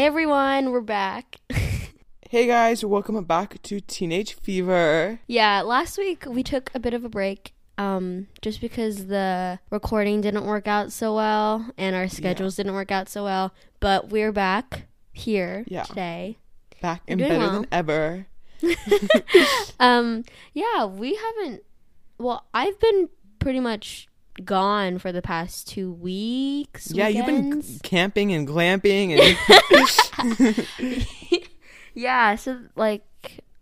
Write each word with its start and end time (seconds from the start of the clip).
Hey 0.00 0.06
everyone, 0.06 0.70
we're 0.70 0.80
back. 0.80 1.36
Hey 2.30 2.46
guys, 2.46 2.82
welcome 2.82 3.22
back 3.24 3.60
to 3.64 3.80
Teenage 3.82 4.32
Fever. 4.32 5.20
yeah, 5.26 5.60
last 5.60 5.98
week 5.98 6.24
we 6.26 6.42
took 6.42 6.70
a 6.74 6.78
bit 6.78 6.94
of 6.94 7.04
a 7.04 7.10
break. 7.10 7.52
Um, 7.76 8.28
just 8.40 8.62
because 8.62 9.08
the 9.08 9.58
recording 9.68 10.22
didn't 10.22 10.46
work 10.46 10.66
out 10.66 10.90
so 10.90 11.16
well 11.16 11.70
and 11.76 11.94
our 11.94 12.08
schedules 12.08 12.56
didn't 12.56 12.72
work 12.72 12.90
out 12.90 13.10
so 13.10 13.24
well. 13.24 13.52
But 13.78 14.08
we're 14.08 14.32
back 14.32 14.86
here 15.12 15.66
Yeah. 15.68 15.82
today. 15.82 16.38
Back 16.80 17.02
and 17.06 17.20
better 17.20 17.36
well. 17.36 17.52
than 17.52 17.66
ever. 17.70 18.26
Um, 19.78 20.24
yeah, 20.54 20.86
we 20.86 21.14
haven't 21.16 21.62
well, 22.16 22.46
I've 22.54 22.80
been 22.80 23.10
pretty 23.38 23.60
much 23.60 24.08
gone 24.44 24.98
for 24.98 25.12
the 25.12 25.22
past 25.22 25.68
two 25.68 25.92
weeks. 25.92 26.90
Yeah, 26.90 27.08
you've 27.08 27.26
been 27.26 27.62
camping 27.82 28.32
and 28.32 28.46
glamping 28.46 29.18
and 29.18 30.66
Yeah, 31.94 32.34
so 32.36 32.60
like 32.76 33.04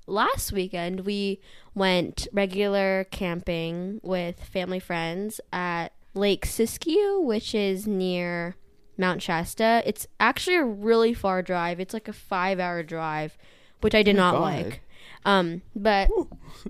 last 0.06 0.52
weekend 0.52 1.00
we 1.00 1.40
went 1.74 2.28
regular 2.32 3.04
camping 3.10 4.00
with 4.02 4.42
family 4.44 4.80
friends 4.80 5.40
at 5.52 5.92
Lake 6.14 6.46
Siskiyou, 6.46 7.22
which 7.24 7.54
is 7.54 7.86
near 7.86 8.56
Mount 8.96 9.22
Shasta. 9.22 9.82
It's 9.86 10.06
actually 10.20 10.56
a 10.56 10.64
really 10.64 11.14
far 11.14 11.42
drive. 11.42 11.80
It's 11.80 11.94
like 11.94 12.08
a 12.08 12.12
5-hour 12.12 12.82
drive, 12.82 13.38
which 13.80 13.94
I 13.94 14.02
did 14.02 14.16
Oh 14.16 14.18
not 14.18 14.32
God. 14.34 14.40
like. 14.42 14.80
Um, 15.24 15.62
but 15.74 16.08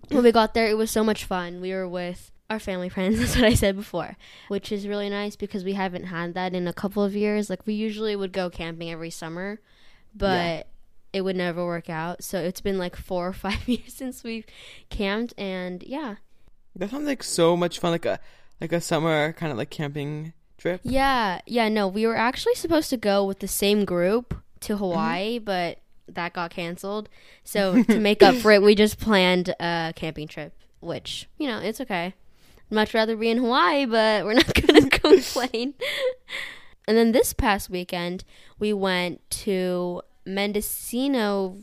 when 0.08 0.22
we 0.22 0.33
got 0.33 0.55
there, 0.55 0.68
it 0.68 0.77
was 0.77 0.90
so 0.90 1.02
much 1.02 1.24
fun. 1.24 1.61
We 1.61 1.72
were 1.72 1.88
with 1.88 2.30
our 2.50 2.58
family 2.58 2.88
friends, 2.88 3.18
that's 3.20 3.36
what 3.36 3.44
I 3.44 3.54
said 3.54 3.77
before, 3.77 4.16
which 4.48 4.72
is 4.72 4.86
really 4.86 5.10
nice 5.10 5.36
because 5.36 5.64
we 5.64 5.74
haven't 5.74 6.04
had 6.04 6.34
that 6.34 6.55
in 6.55 6.66
a 6.66 6.72
couple 6.72 7.02
of 7.02 7.14
years. 7.14 7.50
Like, 7.50 7.66
we 7.66 7.74
usually 7.74 8.16
would 8.16 8.32
go 8.32 8.50
camping 8.50 8.90
every 8.90 9.10
summer, 9.10 9.60
but 10.14 10.68
it 11.12 11.22
would 11.22 11.36
never 11.36 11.64
work 11.64 11.88
out. 11.90 12.22
So 12.22 12.38
it's 12.38 12.60
been 12.60 12.78
like 12.78 12.96
four 12.96 13.28
or 13.28 13.32
five 13.32 13.68
years 13.68 13.94
since 13.94 14.24
we've 14.24 14.46
camped, 14.90 15.34
and 15.38 15.82
yeah. 15.82 16.16
that 16.77 16.90
sounds 16.90 17.06
like 17.06 17.22
so 17.22 17.56
much 17.56 17.78
fun, 17.78 17.92
like 17.92 18.06
a 18.06 18.20
like 18.60 18.72
a 18.72 18.80
summer 18.80 19.33
kind 19.34 19.52
of 19.52 19.58
like 19.58 19.70
camping 19.70 20.33
trip. 20.56 20.80
Yeah, 20.83 21.40
yeah, 21.46 21.68
no, 21.68 21.88
we 21.88 22.06
were 22.06 22.16
actually 22.16 22.55
supposed 22.55 22.90
to 22.90 22.96
go 22.96 23.24
with 23.24 23.38
the 23.38 23.48
same 23.48 23.84
group 23.84 24.34
to 24.60 24.74
mm-hmm. 24.74 24.83
Hawaii, 24.83 25.38
but 25.38 25.78
that 26.08 26.33
got 26.33 26.50
canceled. 26.50 27.08
So 27.44 27.83
to 27.84 28.00
make 28.00 28.22
up 28.22 28.34
for 28.36 28.50
it, 28.50 28.62
we 28.62 28.74
just 28.74 28.98
planned 28.98 29.55
a 29.60 29.92
camping 29.94 30.28
trip, 30.28 30.52
which, 30.80 31.28
you 31.38 31.46
know, 31.46 31.58
it's 31.58 31.80
okay. 31.80 32.14
Much 32.70 32.94
rather 32.94 33.16
be 33.16 33.30
in 33.30 33.38
Hawaii, 33.38 33.86
but 33.86 34.24
we're 34.24 34.34
not 34.34 34.52
going 34.66 34.83
to 34.91 34.98
complain. 34.98 35.74
and 36.86 36.97
then 36.97 37.12
this 37.12 37.33
past 37.33 37.70
weekend, 37.70 38.24
we 38.58 38.72
went 38.72 39.28
to 39.30 40.02
Mendocino 40.27 41.56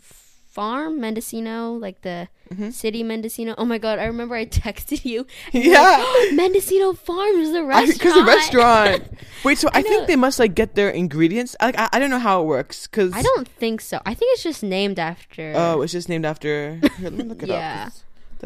Farm, 0.56 1.02
Mendocino, 1.02 1.74
like 1.74 2.02
the 2.02 2.30
mm-hmm. 2.50 2.70
city 2.70 3.04
Mendocino. 3.04 3.56
Oh 3.58 3.66
my 3.66 3.78
god, 3.78 4.00
I 4.00 4.06
remember 4.06 4.36
I 4.36 4.46
texted 4.66 5.04
you. 5.04 5.28
were 5.54 5.60
like, 5.60 5.66
Yeah. 5.68 6.06
Mendocino 6.34 6.94
Farms, 6.94 7.52
the 7.52 7.64
restaurant. 7.64 8.00
Because 8.00 8.14
the 8.14 8.24
restaurant. 8.24 9.04
Wait, 9.44 9.58
so 9.58 9.68
I, 9.74 9.80
I 9.80 9.82
think 9.82 10.08
they 10.08 10.16
must 10.16 10.40
like 10.40 10.56
get 10.56 10.76
their 10.76 10.90
ingredients. 10.90 11.58
Like 11.62 11.78
I, 11.78 11.90
I 11.92 12.00
don't 12.00 12.10
know 12.10 12.20
how 12.20 12.42
it 12.42 12.46
works. 12.46 12.88
Cause 12.88 13.12
I 13.14 13.22
don't 13.22 13.48
think 13.48 13.82
so. 13.82 14.00
I 14.06 14.14
think 14.14 14.34
it's 14.34 14.44
just 14.44 14.64
named 14.64 14.98
after. 14.98 15.52
Oh, 15.56 15.82
it's 15.82 15.92
just 15.92 16.08
named 16.08 16.26
after. 16.26 16.76
Here, 16.76 16.90
let 17.02 17.14
me 17.14 17.24
look 17.26 17.44
it 17.44 17.50
Yeah. 17.50 17.88
up. 17.88 17.94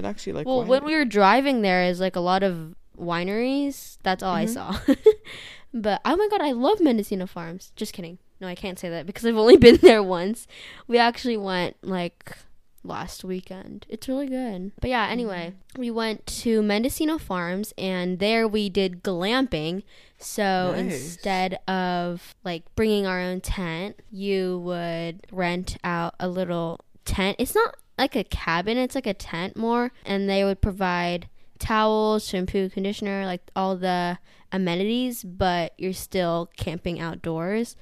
That 0.02 0.08
actually 0.08 0.34
like. 0.34 0.48
well, 0.48 0.62
why- 0.62 0.68
when 0.68 0.86
we 0.86 0.96
were 0.96 1.06
driving 1.06 1.62
there, 1.62 1.84
is 1.84 2.00
like 2.00 2.16
a 2.16 2.22
lot 2.22 2.44
of 2.44 2.76
wineries. 2.98 3.98
That's 4.04 4.24
all 4.24 4.36
I 4.36 4.46
mm-hmm. 4.46 4.54
saw. 4.54 4.96
but 5.74 6.02
oh 6.06 6.16
my 6.16 6.28
god, 6.30 6.42
I 6.42 6.52
love 6.52 6.80
Mendocino 6.80 7.28
Farms. 7.28 7.72
Just 7.76 7.94
kidding. 7.94 8.20
No, 8.42 8.48
I 8.48 8.56
can't 8.56 8.80
say 8.80 8.90
that 8.90 9.06
because 9.06 9.26
I've 9.26 9.36
only 9.36 9.58
been 9.68 9.78
there 9.78 10.04
once. 10.04 10.48
We 10.88 10.98
actually 10.98 11.38
went 11.38 11.78
like 11.82 12.38
last 12.84 13.24
weekend. 13.24 13.86
It's 13.90 14.08
really 14.08 14.28
good. 14.28 14.72
But 14.80 14.90
yeah, 14.90 15.08
anyway, 15.08 15.54
mm-hmm. 15.54 15.82
we 15.82 15.92
went 15.92 16.26
to 16.28 16.62
Mendocino 16.62 17.18
Farms 17.18 17.74
and 17.78 18.20
there 18.20 18.48
we 18.48 18.70
did 18.70 19.04
glamping. 19.04 19.84
So 20.18 20.74
Nice. 20.74 20.94
instead 20.94 21.60
of 21.68 22.36
like 22.44 22.64
bringing 22.76 23.06
our 23.06 23.20
own 23.20 23.42
tent, 23.42 24.00
you 24.12 24.60
would 24.60 25.28
rent 25.32 25.78
out 25.84 26.16
a 26.20 26.28
little 26.28 26.80
tent. 27.06 27.36
It's 27.40 27.56
not 27.56 27.76
like 28.00 28.16
a 28.16 28.24
cabin, 28.24 28.78
it's 28.78 28.96
like 28.96 29.08
a 29.08 29.14
tent 29.14 29.56
more. 29.56 29.92
And 30.06 30.30
they 30.30 30.44
would 30.44 30.62
provide 30.62 31.28
towels, 31.60 32.28
shampoo, 32.28 32.70
conditioner, 32.70 33.26
like 33.26 33.42
all 33.56 33.76
the 33.76 34.18
amenities, 34.52 35.24
but 35.24 35.74
you're 35.78 35.94
still 35.94 36.50
camping 36.58 37.00
outdoors. 37.00 37.76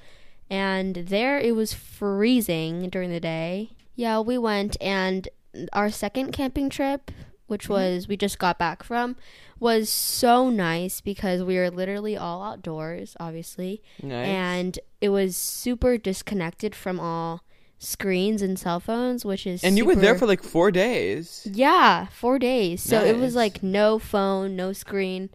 And 0.49 0.95
there 0.95 1.39
it 1.39 1.55
was 1.55 1.73
freezing 1.73 2.89
during 2.89 3.11
the 3.11 3.19
day. 3.19 3.71
Yeah, 3.95 4.19
we 4.19 4.37
went 4.37 4.77
and 4.81 5.27
our 5.73 5.89
second 5.89 6.31
camping 6.31 6.69
trip, 6.69 7.11
which 7.47 7.63
mm-hmm. 7.63 7.73
was 7.73 8.07
we 8.07 8.17
just 8.17 8.39
got 8.39 8.59
back 8.59 8.83
from, 8.83 9.15
was 9.59 9.89
so 9.89 10.49
nice 10.49 11.01
because 11.01 11.43
we 11.43 11.57
were 11.57 11.69
literally 11.69 12.15
all 12.15 12.43
outdoors, 12.43 13.15
obviously. 13.19 13.81
Nice. 14.01 14.27
And 14.27 14.79
it 15.01 15.09
was 15.09 15.35
super 15.35 15.97
disconnected 15.97 16.75
from 16.75 16.99
all 16.99 17.43
screens 17.79 18.41
and 18.41 18.57
cell 18.57 18.79
phones, 18.79 19.23
which 19.25 19.45
is 19.45 19.63
And 19.63 19.77
you 19.77 19.85
were 19.85 19.95
there 19.95 20.17
for 20.17 20.25
like 20.25 20.43
four 20.43 20.71
days. 20.71 21.47
yeah, 21.51 22.07
four 22.07 22.39
days. 22.39 22.81
So 22.81 23.03
it 23.03 23.17
was 23.17 23.35
like 23.35 23.61
no 23.61 23.99
phone, 23.99 24.55
no 24.55 24.73
screen. 24.73 25.29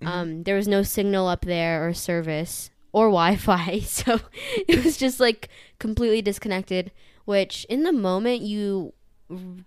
Mm-hmm. 0.00 0.06
Um, 0.06 0.42
there 0.44 0.56
was 0.56 0.68
no 0.68 0.82
signal 0.82 1.26
up 1.26 1.44
there 1.44 1.86
or 1.86 1.92
service 1.92 2.70
or 2.92 3.06
Wi-Fi. 3.18 3.80
So 3.80 4.20
it 4.68 4.84
was 4.84 4.96
just 4.96 5.18
like 5.20 5.48
completely 5.78 6.22
disconnected. 6.22 6.92
Which 7.24 7.66
in 7.68 7.82
the 7.82 7.92
moment 7.92 8.42
you 8.42 8.94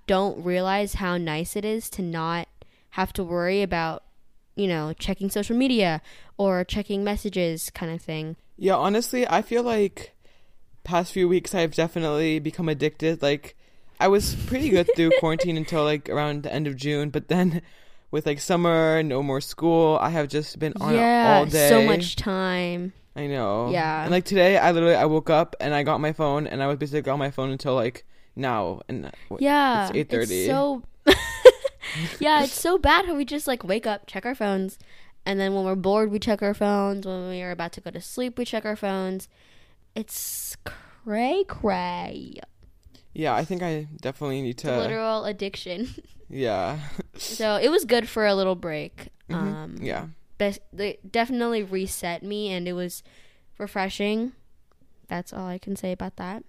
don't 0.08 0.44
realize 0.44 0.96
how 0.96 1.18
nice 1.18 1.56
it 1.56 1.64
is 1.66 1.90
to 1.92 2.02
not 2.02 2.48
have 2.92 3.14
to 3.14 3.24
worry 3.24 3.62
about, 3.62 4.04
you 4.56 4.68
know, 4.68 4.94
checking 4.94 5.30
social 5.30 5.56
media 5.56 6.02
or 6.38 6.64
checking 6.64 7.04
messages, 7.04 7.70
kind 7.70 7.92
of 7.92 8.02
thing. 8.02 8.36
Yeah, 8.58 8.76
honestly, 8.76 9.28
I 9.28 9.42
feel 9.44 9.62
like 9.64 10.16
past 10.84 11.14
few 11.14 11.28
weeks 11.28 11.54
I've 11.54 11.74
definitely 11.74 12.40
become 12.40 12.70
addicted. 12.70 13.22
Like 13.22 13.56
I 14.00 14.08
was 14.08 14.36
pretty 14.48 14.70
good 14.70 14.90
through 14.96 15.12
quarantine 15.20 15.58
until 15.58 15.84
like 15.84 16.10
around 16.10 16.44
the 16.44 16.54
end 16.54 16.68
of 16.68 16.76
June, 16.76 17.10
but 17.10 17.28
then 17.28 17.62
with 18.10 18.26
like 18.26 18.40
summer, 18.40 19.02
no 19.04 19.24
more 19.24 19.42
school, 19.42 19.98
I 20.02 20.10
have 20.10 20.28
just 20.28 20.60
been 20.60 20.74
on 20.82 20.94
it 20.94 20.98
yeah, 20.98 21.38
all 21.38 21.46
day. 21.46 21.70
so 21.70 21.84
much 21.84 22.16
time. 22.16 22.94
I 23.16 23.28
know. 23.28 23.70
Yeah. 23.72 24.04
And 24.04 24.12
like 24.12 24.26
today, 24.26 24.58
I 24.58 24.72
literally 24.72 24.96
I 24.96 25.06
woke 25.06 25.30
up 25.30 25.56
and 25.60 25.74
I 25.74 25.84
got 25.84 26.00
my 26.00 26.14
phone 26.14 26.48
and 26.48 26.62
I 26.64 26.68
was 26.68 26.78
basically 26.78 27.12
on 27.12 27.20
my 27.20 27.32
phone 27.32 27.52
until 27.52 27.76
like 27.76 28.06
now 28.36 28.82
and 28.88 29.12
Yeah, 29.40 29.90
it's 29.94 30.12
8:30. 30.12 30.46
so 30.48 30.84
yeah, 32.20 32.44
it's 32.44 32.54
so 32.54 32.78
bad 32.80 33.06
how 33.06 33.16
we 33.16 33.26
just 33.26 33.48
like 33.48 33.64
wake 33.64 33.86
up, 33.86 34.08
check 34.08 34.26
our 34.26 34.36
phones, 34.36 34.80
and 35.26 35.40
then 35.40 35.54
when 35.54 35.66
we're 35.66 35.76
bored, 35.76 36.12
we 36.12 36.20
check 36.20 36.42
our 36.42 36.54
phones. 36.54 37.06
When 37.06 37.30
we 37.30 37.42
are 37.42 37.52
about 37.52 37.74
to 37.74 37.82
go 37.82 37.92
to 37.92 38.02
sleep, 38.02 38.38
we 38.38 38.46
check 38.46 38.66
our 38.66 38.76
phones. 38.76 39.28
It's 39.96 40.56
cray 40.66 41.44
cray, 41.48 42.36
Yeah, 43.14 43.34
I 43.36 43.44
think 43.44 43.62
I 43.62 43.88
definitely 44.02 44.42
need 44.42 44.58
to. 44.60 44.78
literal 44.78 45.26
addiction. 45.26 45.90
Yeah. 46.34 46.80
so 47.18 47.58
it 47.62 47.68
was 47.70 47.84
good 47.84 48.08
for 48.08 48.26
a 48.26 48.34
little 48.34 48.56
break. 48.56 49.10
Mhm. 49.30 49.36
Um, 49.36 49.76
yeah. 49.82 50.06
they 50.72 50.98
definitely 51.10 51.62
reset 51.62 52.24
me, 52.24 52.54
and 52.54 52.70
it 52.70 52.74
was 52.74 53.04
refreshing. 53.58 54.32
That's 55.10 55.34
all 55.34 55.46
I 55.46 55.58
can 55.58 55.76
say 55.76 55.92
about 55.92 56.16
that. 56.16 56.46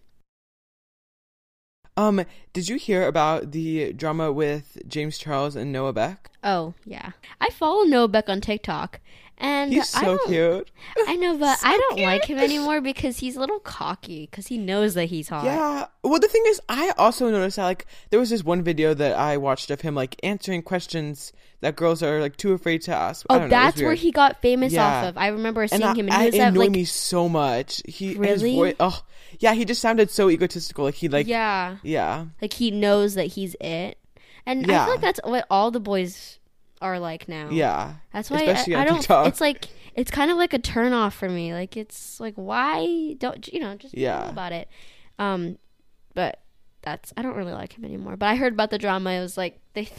Um, 1.96 2.24
did 2.52 2.68
you 2.68 2.76
hear 2.76 3.06
about 3.08 3.50
the 3.50 3.92
drama 3.92 4.30
with 4.32 4.78
James 4.88 5.18
Charles 5.18 5.56
and 5.56 5.72
Noah 5.72 5.92
Beck? 5.92 6.30
Oh 6.44 6.74
yeah, 6.86 7.10
I 7.40 7.50
follow 7.50 7.82
Noah 7.82 8.06
Beck 8.08 8.28
on 8.28 8.40
TikTok, 8.40 9.00
and 9.42 9.72
He's 9.72 9.94
I 9.94 10.00
so 10.00 10.16
don't- 10.16 10.28
cute. 10.28 10.70
I 11.08 11.16
know, 11.16 11.36
but 11.38 11.58
So 11.58 11.68
I 11.68 11.76
don't 11.76 11.96
cute. 11.96 12.06
like 12.06 12.24
him 12.24 12.38
anymore 12.38 12.80
because 12.80 13.18
he's 13.18 13.36
a 13.36 13.40
little 13.40 13.58
cocky 13.58 14.26
because 14.30 14.46
he 14.46 14.56
knows 14.56 14.94
that 14.94 15.06
he's 15.06 15.28
hot. 15.28 15.44
Yeah. 15.44 15.86
Well, 16.04 16.20
the 16.20 16.28
thing 16.28 16.44
is, 16.46 16.60
I 16.68 16.92
also 16.96 17.28
noticed 17.30 17.56
that 17.56 17.64
like 17.64 17.86
there 18.10 18.20
was 18.20 18.30
this 18.30 18.44
one 18.44 18.62
video 18.62 18.94
that 18.94 19.18
I 19.18 19.36
watched 19.36 19.70
of 19.70 19.80
him 19.82 19.94
like 19.94 20.16
answering 20.22 20.62
questions 20.62 21.32
that 21.60 21.76
girls 21.76 22.02
are 22.02 22.20
like 22.20 22.36
too 22.36 22.52
afraid 22.52 22.82
to 22.82 22.94
ask. 22.94 23.26
I 23.28 23.44
Oh, 23.44 23.48
that's 23.48 23.80
where 23.82 23.94
he 23.94 24.10
got 24.12 24.40
famous 24.40 24.76
off 24.76 25.04
of. 25.06 25.18
I 25.18 25.28
remember 25.28 25.66
seeing 25.66 25.82
I, 25.82 25.94
him, 25.94 26.06
and 26.06 26.12
I, 26.14 26.20
he 26.22 26.26
it 26.28 26.32
was 26.32 26.38
have 26.40 26.46
uh, 26.46 26.48
annoyed 26.50 26.60
like, 26.60 26.70
me 26.70 26.84
so 26.84 27.28
much. 27.28 27.82
He 27.86 28.14
Really? 28.14 28.28
his 28.28 28.42
voice. 28.42 28.74
Oh, 28.80 29.02
yeah. 29.40 29.54
He 29.54 29.64
just 29.64 29.80
sounded 29.80 30.10
so 30.10 30.30
egotistical. 30.30 30.84
Like 30.84 30.94
he 30.94 31.08
like 31.08 31.26
yeah. 31.26 31.76
yeah, 31.82 32.26
like 32.40 32.52
he 32.54 32.70
knows 32.70 33.14
that 33.14 33.26
he's 33.26 33.54
it, 33.60 33.98
and 34.46 34.70
I 34.70 34.84
feel 34.84 34.94
like 34.94 35.00
that's 35.00 35.20
what 35.24 35.46
all 35.50 35.70
the 35.72 35.80
boys 35.80 36.38
are 36.82 36.98
like 36.98 37.28
now. 37.28 37.48
Yeah. 37.50 37.94
that's 38.12 38.30
why 38.30 38.42
especially 38.42 38.74
I, 38.74 38.82
I 38.82 38.84
don't. 38.84 38.98
TikTok. 38.98 39.28
It's 39.28 39.40
like 39.40 39.68
it's 39.94 40.10
kind 40.10 40.30
of 40.30 40.36
like 40.36 40.52
a 40.52 40.58
turn 40.58 40.92
off 40.92 41.14
for 41.14 41.28
me. 41.28 41.54
Like 41.54 41.76
it's 41.76 42.20
like 42.20 42.34
why 42.34 43.14
don't 43.18 43.46
you 43.52 43.60
know 43.60 43.74
just 43.76 43.96
Yeah. 43.96 44.28
about 44.28 44.52
it. 44.52 44.68
Um, 45.18 45.58
but 46.14 46.40
that's 46.82 47.12
I 47.16 47.22
don't 47.22 47.36
really 47.36 47.52
like 47.52 47.72
him 47.78 47.84
anymore. 47.84 48.16
But 48.16 48.26
I 48.26 48.36
heard 48.36 48.52
about 48.52 48.70
the 48.70 48.78
drama. 48.78 49.10
It 49.12 49.20
was 49.20 49.36
like 49.38 49.60
they. 49.74 49.88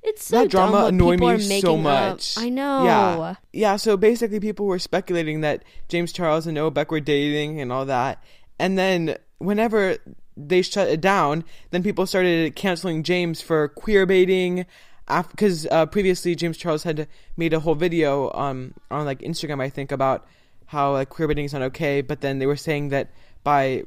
It's 0.00 0.26
so 0.26 0.38
that 0.42 0.50
drama 0.50 0.86
annoyed 0.86 1.18
me 1.20 1.38
so 1.40 1.48
making 1.48 1.86
up. 1.86 2.12
much. 2.12 2.38
I 2.38 2.48
know. 2.48 2.84
Yeah. 2.84 3.34
Yeah, 3.52 3.76
so 3.76 3.96
basically 3.96 4.38
people 4.38 4.64
were 4.64 4.78
speculating 4.78 5.40
that 5.40 5.64
James 5.88 6.12
Charles 6.12 6.46
and 6.46 6.54
Noah 6.54 6.70
Beck 6.70 6.90
were 6.92 7.00
dating 7.00 7.60
and 7.60 7.72
all 7.72 7.84
that. 7.84 8.22
And 8.60 8.78
then 8.78 9.16
whenever 9.38 9.96
they 10.36 10.62
shut 10.62 10.88
it 10.88 11.00
down, 11.00 11.44
then 11.72 11.82
people 11.82 12.06
started 12.06 12.54
canceling 12.54 13.02
James 13.02 13.42
for 13.42 13.68
queer 13.68 14.06
baiting. 14.06 14.66
Because 15.08 15.66
uh, 15.66 15.86
previously 15.86 16.34
James 16.34 16.56
Charles 16.56 16.82
had 16.82 17.08
made 17.36 17.52
a 17.52 17.60
whole 17.60 17.74
video 17.74 18.30
um, 18.32 18.74
on 18.90 19.04
like 19.04 19.20
Instagram, 19.20 19.60
I 19.60 19.68
think, 19.68 19.90
about 19.90 20.26
how 20.66 20.92
like 20.92 21.08
queer 21.08 21.28
baiting 21.28 21.46
is 21.46 21.52
not 21.52 21.62
okay. 21.62 22.02
But 22.02 22.20
then 22.20 22.38
they 22.38 22.46
were 22.46 22.56
saying 22.56 22.90
that 22.90 23.10
by 23.42 23.84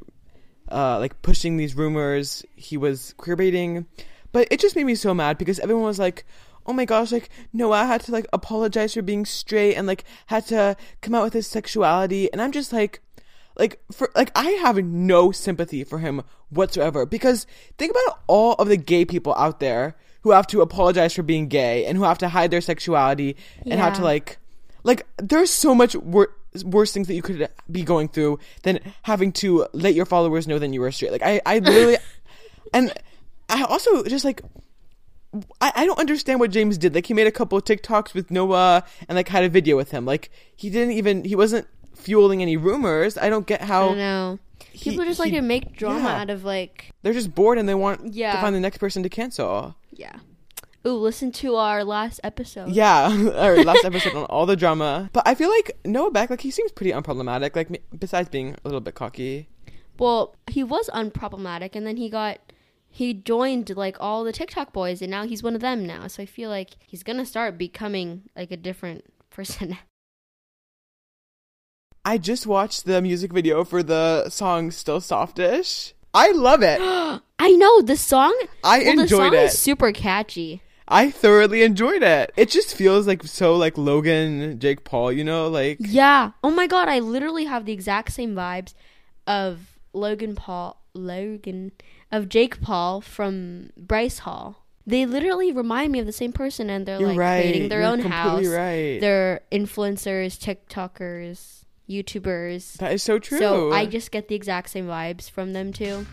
uh, 0.71 0.99
like 0.99 1.21
pushing 1.21 1.57
these 1.57 1.75
rumors, 1.75 2.43
he 2.55 2.77
was 2.77 3.13
queer 3.17 3.35
baiting. 3.35 3.85
But 4.31 4.47
it 4.49 4.59
just 4.59 4.75
made 4.75 4.85
me 4.85 4.95
so 4.95 5.13
mad 5.13 5.37
because 5.37 5.59
everyone 5.59 5.83
was 5.83 5.99
like, 5.99 6.25
oh 6.65 6.73
my 6.73 6.85
gosh, 6.85 7.11
like 7.11 7.29
Noah 7.53 7.85
had 7.85 8.01
to 8.01 8.11
like 8.11 8.27
apologize 8.33 8.93
for 8.93 9.01
being 9.01 9.25
straight 9.25 9.75
and 9.75 9.87
like 9.87 10.03
had 10.27 10.45
to 10.47 10.75
come 11.01 11.15
out 11.15 11.23
with 11.23 11.33
his 11.33 11.47
sexuality. 11.47 12.31
And 12.31 12.41
I'm 12.41 12.51
just 12.51 12.71
like, 12.71 13.01
like 13.57 13.81
for 13.91 14.09
like 14.15 14.31
I 14.35 14.51
have 14.51 14.77
no 14.77 15.31
sympathy 15.31 15.83
for 15.83 15.99
him 15.99 16.23
whatsoever 16.49 17.05
because 17.05 17.45
think 17.77 17.91
about 17.91 18.21
all 18.27 18.53
of 18.53 18.67
the 18.67 18.77
gay 18.77 19.05
people 19.05 19.33
out 19.35 19.59
there 19.59 19.95
who 20.21 20.31
have 20.31 20.47
to 20.47 20.61
apologize 20.61 21.13
for 21.13 21.23
being 21.23 21.47
gay 21.47 21.85
and 21.85 21.97
who 21.97 22.03
have 22.03 22.17
to 22.19 22.29
hide 22.29 22.51
their 22.51 22.61
sexuality 22.61 23.35
and 23.65 23.79
have 23.79 23.95
to 23.95 24.03
like 24.03 24.37
like 24.83 25.05
there's 25.17 25.49
so 25.51 25.73
much 25.75 25.95
wor- 25.95 26.33
worse 26.63 26.91
things 26.91 27.07
that 27.07 27.13
you 27.15 27.21
could 27.21 27.47
be 27.71 27.83
going 27.83 28.07
through 28.07 28.37
than 28.63 28.79
having 29.03 29.31
to 29.31 29.65
let 29.73 29.93
your 29.93 30.05
followers 30.05 30.47
know 30.47 30.59
that 30.59 30.71
you 30.73 30.81
were 30.81 30.91
straight 30.91 31.11
like 31.11 31.23
i 31.23 31.41
i 31.45 31.59
literally 31.59 31.97
and 32.73 32.93
i 33.49 33.63
also 33.63 34.03
just 34.05 34.25
like 34.25 34.41
I, 35.61 35.71
I 35.75 35.85
don't 35.85 35.97
understand 35.97 36.41
what 36.41 36.51
James 36.51 36.77
did. 36.77 36.93
Like 36.93 37.05
he 37.05 37.13
made 37.13 37.25
a 37.25 37.31
couple 37.31 37.57
of 37.57 37.63
TikToks 37.63 38.13
with 38.13 38.31
Noah 38.31 38.83
and 39.07 39.15
like 39.15 39.29
had 39.29 39.45
a 39.45 39.49
video 39.49 39.77
with 39.77 39.89
him. 39.91 40.05
Like 40.05 40.29
he 40.57 40.69
didn't 40.69 40.91
even 40.95 41.23
he 41.23 41.37
wasn't 41.37 41.67
fueling 41.95 42.41
any 42.41 42.57
rumors. 42.57 43.17
I 43.17 43.29
don't 43.29 43.47
get 43.47 43.61
I 43.61 43.65
how 43.65 43.87
don't 43.87 43.97
know. 43.97 44.39
he- 44.73 44.89
People 44.89 45.05
just 45.05 45.19
like 45.21 45.29
he- 45.29 45.37
to 45.37 45.41
make 45.41 45.77
drama 45.77 46.01
yeah. 46.01 46.19
out 46.21 46.29
of 46.29 46.43
like 46.43 46.91
they're 47.01 47.13
just 47.13 47.33
bored 47.33 47.57
and 47.57 47.69
they 47.69 47.75
want 47.75 48.13
Yeah. 48.13 48.33
to 48.33 48.41
find 48.41 48.53
the 48.53 48.59
next 48.59 48.79
person 48.79 49.03
to 49.03 49.09
cancel. 49.09 49.73
Yeah. 50.01 50.19
Ooh, 50.85 50.95
listen 50.95 51.31
to 51.33 51.55
our 51.57 51.83
last 51.83 52.19
episode. 52.23 52.69
Yeah, 52.69 53.31
our 53.35 53.63
last 53.63 53.85
episode 53.85 54.15
on 54.15 54.25
all 54.25 54.47
the 54.47 54.55
drama. 54.55 55.11
But 55.13 55.27
I 55.27 55.35
feel 55.35 55.49
like 55.49 55.77
Noah 55.85 56.09
Beck, 56.09 56.31
like 56.31 56.41
he 56.41 56.49
seems 56.49 56.71
pretty 56.71 56.91
unproblematic. 56.91 57.55
Like 57.55 57.83
besides 57.97 58.29
being 58.29 58.55
a 58.55 58.67
little 58.67 58.81
bit 58.81 58.95
cocky. 58.95 59.47
Well, 59.99 60.35
he 60.47 60.63
was 60.63 60.89
unproblematic, 60.93 61.75
and 61.75 61.85
then 61.85 61.97
he 61.97 62.09
got 62.09 62.39
he 62.89 63.13
joined 63.13 63.69
like 63.75 63.97
all 63.99 64.23
the 64.23 64.31
TikTok 64.31 64.73
boys, 64.73 65.01
and 65.03 65.11
now 65.11 65.25
he's 65.25 65.43
one 65.43 65.53
of 65.53 65.61
them 65.61 65.85
now. 65.85 66.07
So 66.07 66.23
I 66.23 66.25
feel 66.25 66.49
like 66.49 66.71
he's 66.87 67.03
gonna 67.03 67.27
start 67.27 67.59
becoming 67.59 68.23
like 68.35 68.51
a 68.51 68.57
different 68.57 69.05
person. 69.29 69.77
I 72.03 72.17
just 72.17 72.47
watched 72.47 72.85
the 72.85 72.99
music 73.03 73.31
video 73.31 73.63
for 73.63 73.83
the 73.83 74.29
song 74.29 74.71
"Still 74.71 74.99
Softish." 74.99 75.93
I 76.13 76.31
love 76.31 76.61
it. 76.63 76.79
I 77.39 77.51
know 77.51 77.81
the 77.81 77.97
song. 77.97 78.35
I 78.63 78.79
well, 78.79 78.95
the 78.95 79.01
enjoyed 79.03 79.17
song 79.17 79.33
it. 79.33 79.43
is 79.45 79.57
super 79.57 79.91
catchy. 79.91 80.61
I 80.87 81.09
thoroughly 81.09 81.63
enjoyed 81.63 82.03
it. 82.03 82.33
It 82.35 82.49
just 82.49 82.75
feels 82.75 83.07
like 83.07 83.23
so 83.23 83.55
like 83.55 83.77
Logan, 83.77 84.59
Jake 84.59 84.83
Paul, 84.83 85.11
you 85.11 85.23
know, 85.23 85.47
like 85.47 85.77
Yeah. 85.79 86.31
Oh 86.43 86.51
my 86.51 86.67
god, 86.67 86.89
I 86.89 86.99
literally 86.99 87.45
have 87.45 87.65
the 87.65 87.71
exact 87.71 88.11
same 88.11 88.35
vibes 88.35 88.73
of 89.25 89.77
Logan 89.93 90.35
Paul, 90.35 90.81
Logan 90.93 91.71
of 92.11 92.27
Jake 92.27 92.61
Paul 92.61 92.99
from 93.01 93.71
Bryce 93.77 94.19
Hall. 94.19 94.65
They 94.85 95.05
literally 95.05 95.51
remind 95.51 95.91
me 95.91 95.99
of 95.99 96.05
the 96.05 96.11
same 96.11 96.33
person, 96.33 96.69
and 96.69 96.85
they're 96.85 96.99
you're 96.99 97.09
like 97.09 97.17
right. 97.17 97.41
creating 97.41 97.69
their 97.69 97.81
you're 97.81 97.89
own 97.89 97.99
house. 97.99 98.45
right. 98.47 98.99
They're 98.99 99.41
influencers, 99.51 100.37
TikTokers, 100.37 101.63
YouTubers. 101.91 102.77
that 102.77 102.93
is 102.93 103.03
so 103.03 103.19
true. 103.19 103.39
So 103.39 103.71
I 103.71 103.85
just 103.85 104.11
get 104.11 104.27
the 104.27 104.35
exact 104.35 104.69
same 104.69 104.87
vibes 104.87 105.29
from 105.29 105.53
them 105.53 105.73
too. 105.73 106.05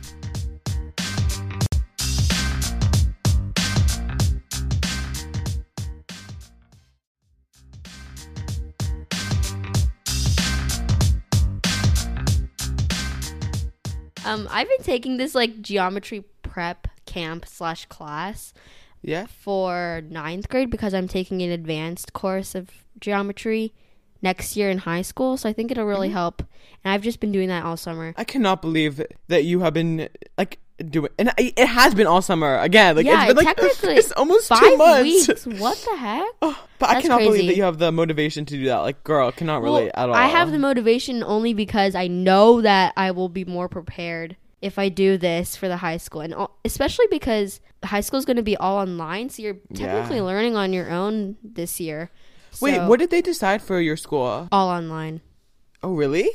Um, 14.28 14.46
I've 14.50 14.68
been 14.68 14.82
taking 14.82 15.16
this 15.16 15.34
like 15.34 15.62
geometry 15.62 16.22
prep 16.42 16.86
camp 17.06 17.46
slash 17.46 17.86
class 17.86 18.52
yeah. 19.00 19.24
for 19.24 20.02
ninth 20.06 20.50
grade 20.50 20.68
because 20.68 20.92
I'm 20.92 21.08
taking 21.08 21.40
an 21.40 21.50
advanced 21.50 22.12
course 22.12 22.54
of 22.54 22.68
geometry 23.00 23.72
next 24.22 24.56
year 24.56 24.68
in 24.70 24.78
high 24.78 25.02
school. 25.02 25.36
So 25.36 25.48
I 25.48 25.52
think 25.52 25.70
it'll 25.70 25.82
Mm-hmm. 25.84 25.88
really 25.90 26.08
help. 26.10 26.42
And 26.84 26.92
I've 26.92 27.02
just 27.02 27.20
been 27.20 27.32
doing 27.32 27.48
that 27.48 27.64
all 27.64 27.76
summer. 27.76 28.14
I 28.16 28.24
cannot 28.24 28.62
believe 28.62 29.02
that 29.28 29.44
you 29.44 29.60
have 29.60 29.74
been 29.74 30.08
like 30.36 30.58
doing, 30.90 31.10
and 31.18 31.30
I- 31.30 31.52
it 31.56 31.66
has 31.66 31.92
been 31.94 32.06
all 32.06 32.22
summer 32.22 32.56
again. 32.58 32.94
Like 32.96 33.06
yeah, 33.06 33.24
it's 33.24 33.34
been 33.34 33.44
like 33.44 33.56
technically 33.56 33.94
it's 33.96 34.12
almost 34.12 34.48
two 34.48 34.54
five 34.54 34.78
months. 34.78 35.26
weeks. 35.28 35.46
What 35.60 35.76
the 35.90 35.96
heck? 35.96 36.28
Oh, 36.40 36.64
but 36.78 36.88
I 36.88 36.94
That's 36.94 37.02
cannot 37.02 37.20
believe 37.20 37.46
that 37.48 37.56
you 37.56 37.64
have 37.64 37.78
the 37.78 37.90
motivation 37.90 38.44
to 38.46 38.56
do 38.56 38.66
that. 38.66 38.78
Like, 38.78 39.02
girl, 39.02 39.28
I 39.28 39.30
cannot 39.32 39.62
relate 39.62 39.90
at 39.94 40.08
all. 40.08 40.14
I 40.14 40.26
have 40.26 40.52
the 40.52 40.58
motivation 40.58 41.24
only 41.24 41.52
because 41.52 41.94
I 41.96 42.06
know 42.06 42.60
that 42.62 42.92
I 42.96 43.10
will 43.10 43.28
be 43.28 43.44
more 43.44 43.68
prepared 43.68 44.36
if 44.62 44.78
I 44.78 44.88
do 44.88 45.16
this 45.18 45.56
for 45.56 45.66
the 45.68 45.78
high 45.78 45.96
school, 45.96 46.20
and 46.20 46.32
all- 46.34 46.56
especially 46.64 47.06
because 47.10 47.60
high 47.84 48.00
school 48.00 48.18
is 48.18 48.24
going 48.24 48.36
to 48.38 48.42
be 48.44 48.56
all 48.56 48.78
online, 48.78 49.30
so 49.30 49.42
you're 49.42 49.54
technically 49.74 50.16
Yeah. 50.18 50.22
learning 50.24 50.56
on 50.56 50.72
your 50.72 50.90
own 50.90 51.36
this 51.42 51.80
year. 51.80 52.10
Wait, 52.60 52.76
So- 52.76 52.88
what 52.88 52.98
did 52.98 53.10
they 53.10 53.22
decide 53.22 53.62
for 53.62 53.80
your 53.80 53.96
school? 53.96 54.48
all 54.50 54.68
online? 54.68 55.20
Oh, 55.82 55.94
really? 55.94 56.28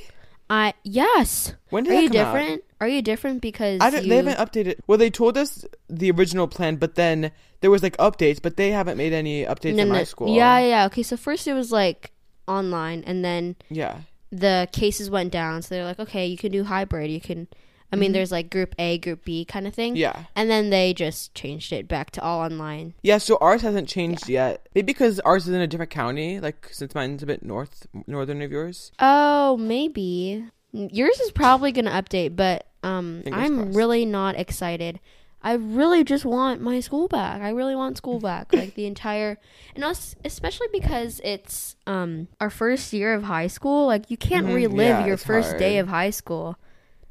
I 0.50 0.74
yes. 0.84 1.54
When 1.70 1.84
did 1.84 1.94
Are 1.94 2.02
you 2.02 2.10
come 2.10 2.18
out? 2.18 2.34
different? 2.34 2.64
Are 2.82 2.88
you 2.88 3.02
different 3.02 3.42
because 3.42 3.80
I 3.82 3.90
don't, 3.90 4.04
you, 4.04 4.10
they 4.10 4.18
haven't 4.18 4.38
updated. 4.38 4.80
Well, 4.88 4.98
they 4.98 5.10
told 5.10 5.38
us 5.38 5.66
the 5.90 6.12
original 6.12 6.48
plan, 6.48 6.76
but 6.76 6.96
then 6.96 7.32
there 7.62 7.72
was 7.72 7.82
like 7.82 7.96
updates, 7.98 8.42
but 8.42 8.58
they 8.58 8.72
haven't 8.72 8.98
made 8.98 9.14
any 9.14 9.46
updates 9.46 9.78
in 9.78 9.90
my 9.90 10.04
school. 10.04 10.28
Yeah, 10.28 10.60
yeah, 10.60 10.68
yeah. 10.68 10.86
Okay, 10.88 11.02
so 11.04 11.16
first 11.18 11.48
it 11.48 11.54
was 11.54 11.72
like 11.72 12.12
online, 12.48 13.04
and 13.08 13.24
then 13.24 13.56
yeah. 13.70 14.02
the 14.32 14.68
cases 14.74 15.10
went 15.10 15.32
down. 15.32 15.62
So 15.62 15.76
they're 15.76 15.86
like, 15.86 16.00
okay, 16.00 16.28
you 16.28 16.38
can 16.38 16.52
do 16.52 16.66
hybrid. 16.66 17.10
You 17.10 17.22
can. 17.22 17.48
I 17.94 17.96
mean, 17.96 18.12
there's 18.12 18.32
like 18.32 18.50
group 18.50 18.74
A, 18.80 18.98
group 18.98 19.24
B 19.24 19.46
kind 19.46 19.68
of 19.68 19.74
thing. 19.74 19.94
Mm-hmm. 19.94 20.02
Yeah. 20.02 20.24
And 20.36 20.50
then 20.50 20.70
they 20.72 20.94
just 20.94 21.34
changed 21.36 21.72
it 21.72 21.88
back 21.88 22.12
to 22.12 22.22
all 22.22 22.40
online. 22.42 22.94
Yeah, 23.04 23.20
so 23.20 23.38
ours 23.40 23.62
hasn't 23.62 23.88
changed 23.88 24.28
yet. 24.28 24.68
Maybe 24.76 24.86
because 24.88 25.20
ours 25.22 25.48
is 25.48 25.54
in 25.54 25.62
a 25.62 25.68
different 25.68 25.92
county, 25.92 26.40
like 26.40 26.68
since 26.72 26.94
mine's 26.96 27.24
a 27.24 27.26
bit 27.26 27.44
north, 27.44 27.88
northern 28.08 28.42
of 28.42 28.52
yours. 28.52 28.92
Oh, 29.00 29.58
maybe 29.58 30.46
yours 30.72 31.20
is 31.20 31.32
probably 31.32 31.72
gonna 31.72 31.92
update, 31.92 32.36
but 32.36 32.66
um, 32.84 33.22
Fingers 33.24 33.42
I'm 33.44 33.58
crossed. 33.64 33.78
really 33.78 34.06
not 34.06 34.36
excited. 34.38 35.00
I 35.46 35.54
really 35.54 36.06
just 36.06 36.24
want 36.24 36.62
my 36.62 36.80
school 36.80 37.10
back. 37.10 37.42
I 37.42 37.50
really 37.50 37.76
want 37.76 37.98
school 37.98 38.20
back, 38.32 38.54
like 38.54 38.76
the 38.76 38.86
entire, 38.86 39.38
and 39.76 39.84
us, 39.84 40.16
especially 40.24 40.68
because 40.72 41.20
it's 41.24 41.76
um 41.86 42.28
our 42.40 42.50
first 42.50 42.94
year 42.94 43.14
of 43.14 43.24
high 43.24 43.48
school. 43.48 43.86
Like 43.88 44.10
you 44.10 44.18
can't 44.18 44.48
Mhm, 44.48 44.56
relive 44.56 44.80
yeah, 45.00 45.06
your 45.06 45.16
it's 45.16 45.24
first 45.26 45.58
day 45.58 45.78
of 45.80 45.90
high 45.90 46.12
school. 46.12 46.58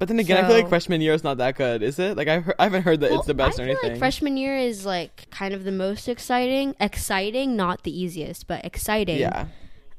But 0.02 0.08
then 0.08 0.18
again, 0.18 0.44
I 0.44 0.48
feel 0.48 0.56
like 0.56 0.68
freshman 0.68 1.00
year 1.00 1.14
is 1.14 1.22
not 1.22 1.36
that 1.36 1.54
good, 1.56 1.80
is 1.80 2.00
it? 2.00 2.16
Like 2.16 2.26
I've 2.26 2.42
heard, 2.42 2.56
I 2.58 2.64
haven't 2.64 2.82
heard 2.82 2.98
that 3.02 3.10
Well, 3.10 3.20
it's 3.20 3.28
the 3.28 3.34
best 3.34 3.60
I 3.60 3.62
or 3.62 3.66
anything. 3.66 3.90
like 3.90 3.98
freshman 4.00 4.36
year 4.36 4.58
is 4.58 4.84
like 4.84 5.30
kind 5.30 5.54
of 5.54 5.62
the 5.62 5.70
most 5.70 6.08
exciting. 6.08 6.74
Exciting, 6.80 7.54
not 7.54 7.84
the 7.84 7.96
easiest, 7.96 8.48
but 8.48 8.64
exciting. 8.64 9.20
yeah, 9.20 9.46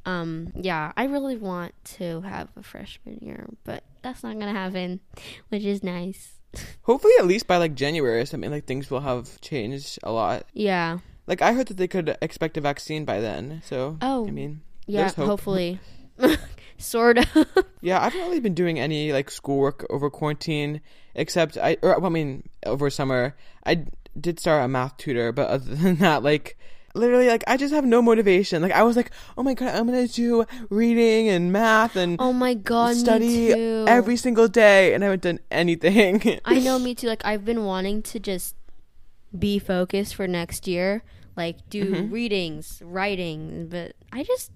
Um. 0.05 0.51
Yeah, 0.60 0.91
I 0.98 1.05
really 1.05 1.38
want 1.38 1.74
to 2.00 2.19
have 2.19 2.50
a 2.57 2.63
freshman 2.63 3.19
year, 3.22 3.48
but 3.63 3.86
that's 4.01 4.24
not 4.24 4.38
gonna 4.38 4.51
happen, 4.51 5.00
which 5.48 5.63
is 5.63 5.81
nice. 5.86 6.33
hopefully 6.81 7.13
at 7.17 7.25
least 7.25 7.48
by 7.48 7.55
like 7.55 7.74
January 7.74 8.19
or 8.19 8.25
something, 8.25 8.51
like 8.51 8.65
things 8.65 8.91
will 8.91 9.00
have 9.00 9.39
changed 9.39 10.00
a 10.03 10.12
lot. 10.12 10.43
Yeah. 10.51 10.98
Like 11.27 11.41
I 11.41 11.53
heard 11.53 11.67
that 11.67 11.77
they 11.77 11.88
could 11.88 12.17
expect 12.22 12.57
a 12.57 12.62
vaccine 12.62 13.05
by 13.05 13.22
then. 13.22 13.62
So 13.63 13.98
Oh. 14.01 14.27
I 14.27 14.31
mean, 14.31 14.63
Yeah. 14.86 15.07
Hope. 15.13 15.27
Hopefully. 15.27 15.79
sort 16.84 17.18
of. 17.18 17.28
yeah, 17.82 18.00
I 18.00 18.06
haven't 18.06 18.22
really 18.22 18.40
been 18.40 18.54
doing 18.54 18.80
any 18.80 19.12
like 19.12 19.30
schoolwork 19.32 19.86
over 19.90 20.10
quarantine, 20.10 20.82
except 21.16 21.58
I, 21.58 21.78
or 21.82 21.98
well, 22.00 22.06
I 22.08 22.10
mean, 22.10 22.50
over 22.66 22.90
summer. 22.90 23.36
I 23.66 23.86
did 24.20 24.40
start 24.40 24.63
a 24.63 24.68
math 24.68 24.98
tutor, 24.98 25.32
but 25.32 25.48
other 25.50 25.75
than 25.84 25.96
that, 25.98 26.24
like. 26.24 26.58
Literally, 26.96 27.28
like 27.28 27.44
I 27.48 27.58
just 27.58 27.74
have 27.74 27.86
no 27.86 28.04
motivation. 28.04 28.62
Like 28.62 28.72
I 28.72 28.84
was 28.84 28.96
like, 28.96 29.10
"Oh 29.36 29.42
my 29.42 29.56
god, 29.56 29.74
I'm 29.74 29.88
gonna 29.88 30.08
do 30.08 30.46
reading 30.70 31.28
and 31.28 31.52
math 31.52 31.96
and 31.96 32.18
oh 32.20 32.32
my 32.32 32.54
god. 32.54 32.96
study 32.96 33.52
every 33.52 34.16
single 34.16 34.48
day," 34.48 34.94
and 34.94 35.04
I 35.04 35.08
haven't 35.08 35.24
done 35.24 35.40
anything. 35.50 36.40
I 36.46 36.60
know. 36.60 36.78
Me 36.78 36.94
too. 36.94 37.08
Like 37.08 37.25
I've 37.25 37.44
been 37.44 37.66
wanting 37.66 38.04
to 38.04 38.20
just 38.20 38.54
be 39.36 39.58
focused 39.58 40.13
for 40.13 40.28
next 40.28 40.68
year. 40.68 41.02
Like 41.36 41.68
do 41.68 41.84
Mm-hmm. 41.84 42.13
readings, 42.13 42.80
writing, 42.86 43.70
but 43.72 43.96
I 44.12 44.22
just 44.22 44.52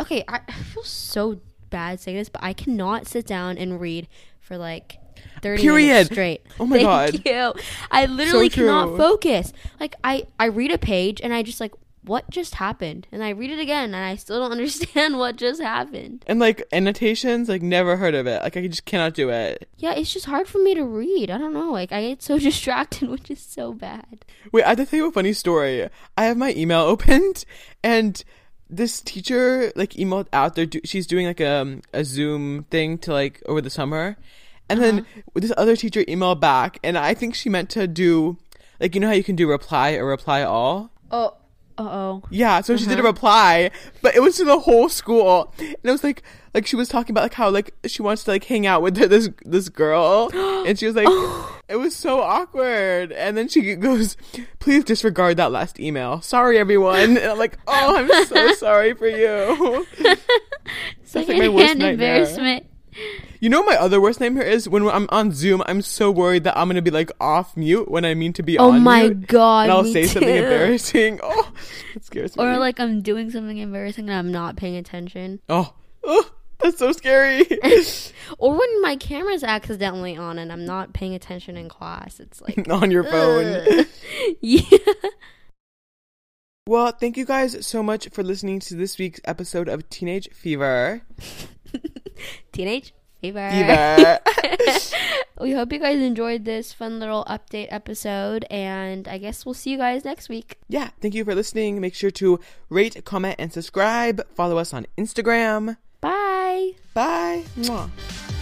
okay. 0.00 0.24
I, 0.26 0.40
I 0.48 0.52
feel 0.72 0.84
so 0.84 1.42
bad 1.72 1.98
saying 1.98 2.16
this, 2.16 2.28
but 2.28 2.42
I 2.42 2.52
cannot 2.52 3.08
sit 3.08 3.26
down 3.26 3.58
and 3.58 3.80
read 3.80 4.06
for 4.40 4.56
like. 4.56 4.98
30 5.42 5.68
minutes 5.68 6.10
straight. 6.10 6.42
Oh 6.60 6.66
my 6.66 6.76
Thank 6.76 7.24
God. 7.24 7.26
you. 7.26 7.62
I 7.90 8.06
literally 8.06 8.48
cannot 8.48 8.88
true. 8.88 8.96
focus. 8.96 9.52
Like 9.78 9.96
I 10.02 10.26
I 10.38 10.46
read 10.46 10.70
a 10.70 10.78
page 10.78 11.20
and 11.20 11.34
I 11.34 11.42
just 11.42 11.60
like 11.60 11.72
what 12.04 12.28
just 12.30 12.56
happened? 12.56 13.06
And 13.12 13.22
I 13.22 13.30
read 13.30 13.50
it 13.50 13.58
again 13.60 13.94
and 13.94 14.04
I 14.04 14.16
still 14.16 14.40
don't 14.40 14.52
understand 14.58 15.18
what 15.18 15.36
just 15.36 15.60
happened. 15.60 16.24
And 16.26 16.38
like 16.40 16.62
annotations, 16.72 17.48
like 17.48 17.62
never 17.62 17.96
heard 17.96 18.14
of 18.14 18.26
it. 18.26 18.42
Like 18.42 18.56
I 18.56 18.66
just 18.66 18.84
cannot 18.84 19.14
do 19.14 19.30
it. 19.30 19.68
Yeah, 19.78 19.94
it's 19.94 20.12
just 20.12 20.26
hard 20.26 20.48
for 20.48 20.58
me 20.58 20.74
to 20.74 20.84
read. 20.84 21.30
I 21.30 21.38
don't 21.38 21.54
know. 21.54 21.70
Like 21.72 21.92
I 21.92 22.02
get 22.08 22.22
so 22.22 22.38
distracted, 22.40 23.08
which 23.08 23.30
is 23.30 23.40
so 23.40 23.72
bad. 23.72 24.24
Wait, 24.50 24.64
I 24.64 24.70
have 24.70 24.78
to 24.78 24.86
tell 24.86 24.98
you 24.98 25.08
a 25.08 25.12
funny 25.12 25.32
story. 25.32 25.88
I 26.16 26.24
have 26.24 26.36
my 26.36 26.52
email 26.54 26.80
opened 26.80 27.44
and 27.82 28.22
this 28.70 29.00
teacher 29.00 29.72
like 29.76 29.92
emailed 29.94 30.28
out 30.32 30.54
there. 30.54 30.66
She's 30.84 31.06
doing 31.06 31.26
like 31.26 31.40
a 31.40 31.80
a 31.92 32.04
Zoom 32.04 32.64
thing 32.64 32.98
to 32.98 33.12
like 33.12 33.42
over 33.46 33.60
the 33.60 33.70
summer, 33.70 34.16
and 34.68 34.80
uh-huh. 34.80 34.90
then 34.90 35.06
this 35.34 35.52
other 35.56 35.76
teacher 35.76 36.02
emailed 36.04 36.40
back, 36.40 36.78
and 36.82 36.96
I 36.96 37.14
think 37.14 37.34
she 37.34 37.48
meant 37.48 37.70
to 37.70 37.86
do 37.86 38.38
like 38.80 38.94
you 38.94 39.00
know 39.00 39.08
how 39.08 39.14
you 39.14 39.24
can 39.24 39.36
do 39.36 39.48
reply 39.48 39.92
or 39.92 40.06
reply 40.06 40.42
all. 40.42 40.90
Oh, 41.10 41.36
oh. 41.78 42.22
Yeah, 42.30 42.60
so 42.60 42.74
uh-huh. 42.74 42.82
she 42.82 42.88
did 42.88 42.98
a 42.98 43.00
uh-huh. 43.00 43.08
reply, 43.08 43.70
but 44.00 44.14
it 44.14 44.20
was 44.20 44.36
to 44.36 44.44
the 44.44 44.58
whole 44.58 44.88
school, 44.88 45.52
and 45.58 45.76
it 45.82 45.90
was 45.90 46.04
like 46.04 46.22
like 46.54 46.66
she 46.66 46.76
was 46.76 46.88
talking 46.88 47.12
about 47.12 47.22
like 47.22 47.34
how 47.34 47.50
like 47.50 47.74
she 47.86 48.02
wants 48.02 48.24
to 48.24 48.30
like 48.30 48.44
hang 48.44 48.66
out 48.66 48.82
with 48.82 48.94
this 49.10 49.30
this 49.44 49.68
girl, 49.68 50.30
and 50.66 50.78
she 50.78 50.86
was 50.86 50.94
like, 50.94 51.08
it 51.68 51.76
was 51.76 51.94
so 51.94 52.20
awkward, 52.20 53.12
and 53.12 53.36
then 53.36 53.48
she 53.48 53.74
goes, 53.74 54.16
please 54.58 54.84
disregard 54.84 55.36
that 55.38 55.52
last 55.52 55.80
email. 55.80 56.20
Sorry, 56.20 56.58
everyone. 56.58 57.16
And 57.16 57.18
I'm 57.18 57.38
like, 57.38 57.58
oh, 57.66 57.96
I'm 57.96 58.26
so 58.26 58.54
sorry 58.54 58.94
for 58.94 59.08
you. 59.08 59.86
Like, 61.14 61.28
like 61.28 61.36
my 61.36 61.48
worst 61.50 61.74
embarrassment. 61.74 62.64
You 63.40 63.48
know 63.48 63.62
my 63.64 63.76
other 63.76 64.00
worst 64.00 64.20
nightmare 64.20 64.44
is 64.44 64.68
when 64.68 64.86
I'm 64.88 65.08
on 65.10 65.32
Zoom. 65.32 65.62
I'm 65.66 65.82
so 65.82 66.10
worried 66.10 66.44
that 66.44 66.56
I'm 66.56 66.68
gonna 66.68 66.82
be 66.82 66.90
like 66.90 67.10
off 67.20 67.56
mute 67.56 67.90
when 67.90 68.04
I 68.04 68.14
mean 68.14 68.32
to 68.34 68.42
be 68.42 68.58
oh 68.58 68.70
on. 68.70 68.76
Oh 68.76 68.80
my 68.80 69.02
mute, 69.02 69.26
god! 69.26 69.62
And 69.62 69.72
I'll 69.72 69.84
say 69.84 70.02
too. 70.02 70.08
something 70.08 70.36
embarrassing. 70.36 71.20
Oh, 71.34 71.52
it 71.94 72.04
scares 72.04 72.36
me. 72.36 72.44
Or 72.44 72.58
like 72.58 72.80
I'm 72.80 73.00
doing 73.00 73.30
something 73.30 73.58
embarrassing 73.58 74.08
and 74.08 74.18
I'm 74.18 74.32
not 74.32 74.56
paying 74.56 74.76
attention. 74.76 75.40
Oh, 75.48 75.74
oh 76.04 76.30
that's 76.60 76.78
so 76.78 76.92
scary. 76.92 77.46
or 78.38 78.52
when 78.52 78.82
my 78.82 78.96
camera's 78.96 79.44
accidentally 79.44 80.16
on 80.16 80.38
and 80.38 80.52
I'm 80.52 80.64
not 80.64 80.92
paying 80.92 81.14
attention 81.14 81.56
in 81.56 81.68
class. 81.68 82.20
It's 82.20 82.40
like 82.40 82.68
on 82.70 82.90
your 82.90 83.04
phone. 83.04 83.86
yeah. 84.40 84.78
Well, 86.66 86.92
thank 86.92 87.16
you 87.16 87.24
guys 87.24 87.66
so 87.66 87.82
much 87.82 88.08
for 88.10 88.22
listening 88.22 88.60
to 88.60 88.76
this 88.76 88.96
week's 88.96 89.20
episode 89.24 89.68
of 89.68 89.88
Teenage 89.90 90.28
Fever. 90.32 91.02
Teenage 92.52 92.94
Fever. 93.20 93.50
Fever. 93.50 94.18
we 95.40 95.52
hope 95.52 95.72
you 95.72 95.78
guys 95.78 96.00
enjoyed 96.00 96.44
this 96.44 96.72
fun 96.72 96.98
little 96.98 97.24
update 97.26 97.68
episode, 97.70 98.44
and 98.50 99.06
I 99.06 99.18
guess 99.18 99.46
we'll 99.46 99.54
see 99.54 99.70
you 99.70 99.78
guys 99.78 100.04
next 100.04 100.28
week. 100.28 100.58
Yeah, 100.68 100.90
thank 101.00 101.14
you 101.14 101.24
for 101.24 101.34
listening. 101.34 101.80
Make 101.80 101.94
sure 101.94 102.10
to 102.12 102.40
rate, 102.68 103.04
comment, 103.04 103.36
and 103.38 103.52
subscribe. 103.52 104.26
Follow 104.34 104.58
us 104.58 104.74
on 104.74 104.86
Instagram. 104.98 105.76
Bye. 106.00 106.72
Bye. 106.94 107.44
Mwah. 107.56 108.41